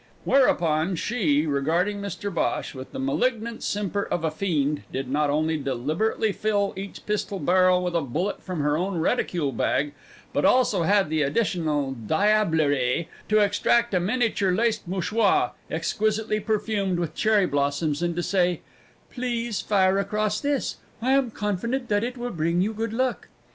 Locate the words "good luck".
22.73-23.27